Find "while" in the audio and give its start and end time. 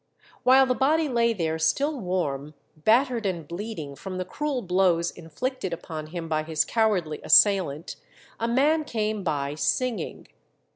0.41-0.65